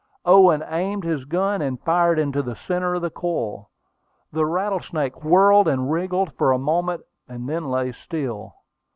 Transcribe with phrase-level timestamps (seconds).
[0.25, 3.69] Owen aimed his gun, and fired into the centre of the coil.
[4.31, 8.55] The rattlesnake whirled and wriggled for a moment, and then lay still.